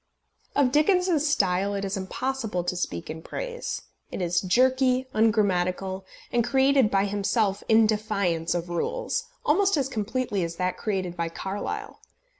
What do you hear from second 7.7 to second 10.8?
defiance of rules almost as completely as that